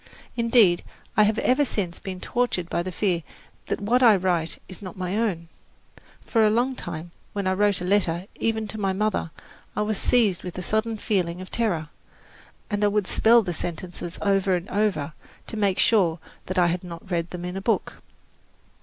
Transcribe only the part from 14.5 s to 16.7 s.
and over, to make sure that I